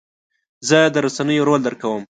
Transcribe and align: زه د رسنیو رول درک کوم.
زه 0.67 0.77
د 0.93 0.95
رسنیو 1.05 1.47
رول 1.47 1.61
درک 1.63 1.79
کوم. 1.81 2.01